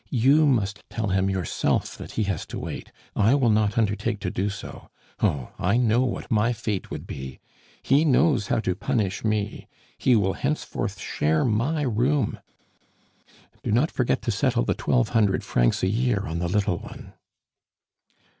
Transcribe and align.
You 0.09 0.47
must 0.47 0.83
tell 0.89 1.09
him 1.09 1.29
yourself 1.29 1.95
that 1.99 2.13
he 2.13 2.23
has 2.23 2.47
to 2.47 2.57
wait. 2.57 2.91
I 3.15 3.35
will 3.35 3.51
not 3.51 3.77
undertake 3.77 4.19
to 4.21 4.31
do 4.31 4.49
so. 4.49 4.89
Oh! 5.21 5.49
I 5.59 5.77
know 5.77 6.01
what 6.03 6.31
my 6.31 6.53
fate 6.53 6.89
would 6.89 7.05
be. 7.05 7.39
He 7.83 8.03
knows 8.03 8.47
how 8.47 8.61
to 8.61 8.73
punish 8.73 9.23
me! 9.23 9.67
He 9.99 10.15
will 10.15 10.33
henceforth 10.33 10.99
share 10.99 11.45
my 11.45 11.83
room 11.83 12.39
"Do 13.61 13.71
not 13.71 13.91
forget 13.91 14.23
to 14.23 14.31
settle 14.31 14.65
the 14.65 14.73
twelve 14.73 15.09
hundred 15.09 15.43
francs 15.43 15.83
a 15.83 15.87
year 15.87 16.23
on 16.25 16.39
the 16.39 16.49
little 16.49 16.79
one!" 16.79 17.13